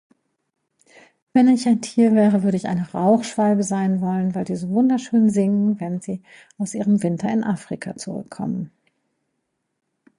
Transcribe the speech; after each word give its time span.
Wenn 1.31 1.47
ich 1.47 1.67
ein 1.67 1.79
Tier 1.81 2.15
wäre, 2.15 2.41
würde 2.41 2.57
ich 2.57 2.65
eine 2.67 2.89
Rauchschwalbe 2.91 3.61
sein 3.61 4.01
wollen, 4.01 4.33
weil 4.33 4.45
die 4.45 4.55
so 4.55 4.69
wunderschön 4.69 5.29
singen, 5.29 5.79
wenn 5.79 6.01
sie 6.01 6.23
aus 6.57 6.73
Ihrem 6.73 7.03
Winter 7.03 7.31
in 7.31 7.43
Afrika 7.43 7.95
zurückkommen. 7.95 8.71